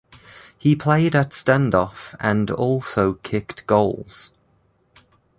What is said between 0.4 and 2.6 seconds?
He played at Stand Off and